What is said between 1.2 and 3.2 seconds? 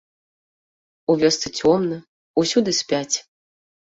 вёсцы цёмна, усюды спяць.